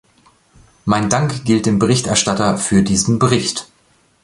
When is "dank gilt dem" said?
1.11-1.77